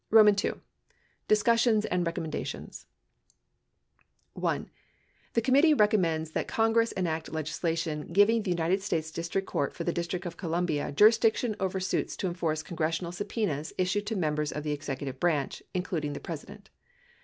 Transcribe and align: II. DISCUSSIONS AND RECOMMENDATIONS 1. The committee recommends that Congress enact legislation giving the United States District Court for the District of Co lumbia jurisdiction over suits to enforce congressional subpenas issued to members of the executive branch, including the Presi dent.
II. 0.11 0.53
DISCUSSIONS 1.27 1.85
AND 1.85 2.07
RECOMMENDATIONS 2.07 2.87
1. 4.33 4.71
The 5.33 5.41
committee 5.41 5.75
recommends 5.75 6.31
that 6.31 6.47
Congress 6.47 6.91
enact 6.93 7.31
legislation 7.31 8.11
giving 8.11 8.41
the 8.41 8.49
United 8.49 8.81
States 8.81 9.11
District 9.11 9.45
Court 9.45 9.75
for 9.75 9.83
the 9.83 9.93
District 9.93 10.25
of 10.25 10.37
Co 10.37 10.49
lumbia 10.49 10.91
jurisdiction 10.91 11.55
over 11.59 11.79
suits 11.79 12.17
to 12.17 12.25
enforce 12.27 12.63
congressional 12.63 13.11
subpenas 13.11 13.73
issued 13.77 14.07
to 14.07 14.15
members 14.15 14.51
of 14.51 14.63
the 14.63 14.71
executive 14.71 15.19
branch, 15.19 15.61
including 15.75 16.13
the 16.13 16.19
Presi 16.19 16.47
dent. 16.47 16.71